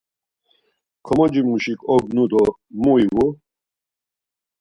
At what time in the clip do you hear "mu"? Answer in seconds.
2.81-2.93